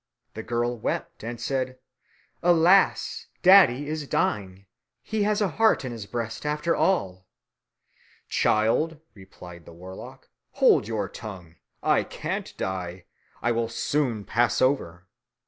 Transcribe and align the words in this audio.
The 0.33 0.41
girl 0.41 0.79
wept 0.79 1.23
and 1.23 1.39
said, 1.39 1.77
"Alas, 2.41 3.27
daddy 3.43 3.87
is 3.87 4.07
dying; 4.07 4.65
he 5.03 5.21
has 5.21 5.41
a 5.41 5.47
heart 5.47 5.85
in 5.85 5.91
his 5.91 6.07
breast 6.07 6.43
after 6.43 6.75
all." 6.75 7.27
"Child," 8.27 8.99
replied 9.13 9.65
the 9.67 9.73
warlock, 9.73 10.27
"hold 10.53 10.87
your 10.87 11.07
tongue. 11.07 11.57
I 11.83 12.01
can't 12.03 12.51
die. 12.57 13.05
It 13.45 13.51
will 13.51 13.69
soon 13.69 14.25
pass 14.25 14.59
over." 14.59 15.05